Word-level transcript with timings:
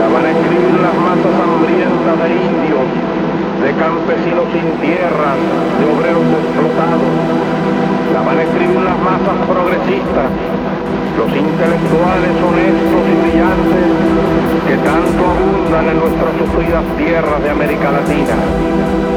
la 0.00 0.06
van 0.08 0.24
a 0.26 0.30
escribir 0.30 0.74
las 0.80 0.94
masas 0.94 1.34
hambrientas 1.40 2.16
de 2.22 2.28
indios, 2.36 2.86
de 3.62 3.70
campesinos 3.74 4.46
sin 4.52 4.68
tierra, 4.80 5.30
de 5.78 5.84
obreros 5.90 6.26
explotados. 6.40 7.12
La 8.12 8.20
van 8.22 8.38
a 8.38 8.42
escribir 8.42 8.80
las 8.80 8.98
masas 9.00 9.36
progresistas, 9.48 10.28
los 11.18 11.30
intelectuales 11.32 12.34
honestos 12.44 13.02
y 13.06 13.14
brillantes 13.22 13.86
que 14.68 14.76
tanto 14.82 15.20
abundan 15.24 15.88
en 15.88 15.98
nuestras 15.98 16.32
sufridas 16.38 16.84
tierras 16.96 17.42
de 17.42 17.50
América 17.50 17.90
Latina. 17.92 19.15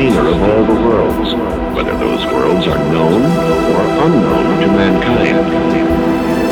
And 0.00 0.14
sustainer 0.14 0.28
of 0.28 0.42
all 0.42 0.64
the 0.64 0.80
worlds, 0.88 1.34
whether 1.74 1.96
those 1.98 2.24
worlds 2.26 2.66
are 2.66 2.78
known 2.90 3.22
or 3.22 3.82
unknown 4.06 4.60
to 4.60 4.66
mankind. 4.68 6.49